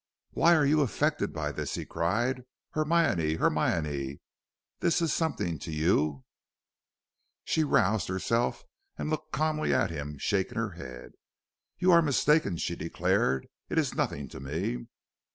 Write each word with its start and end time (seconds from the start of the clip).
"Why 0.31 0.55
are 0.55 0.65
you 0.65 0.81
affected 0.81 1.31
by 1.31 1.51
this?" 1.51 1.75
he 1.75 1.85
cried. 1.85 2.41
"Hermione, 2.71 3.35
Hermione, 3.35 4.19
this 4.79 4.99
is 4.99 5.13
something 5.13 5.59
to 5.59 5.71
you!" 5.71 6.23
She 7.43 7.63
roused 7.63 8.07
herself 8.07 8.63
and 8.97 9.11
looked 9.11 9.31
calmly 9.31 9.75
at 9.75 9.91
him, 9.91 10.17
shaking 10.17 10.57
her 10.57 10.71
head. 10.71 11.11
"You 11.77 11.91
are 11.91 12.01
mistaken," 12.01 12.57
she 12.57 12.75
declared. 12.75 13.47
"It 13.69 13.77
is 13.77 13.93
nothing 13.93 14.27
to 14.29 14.39
me." 14.39 14.87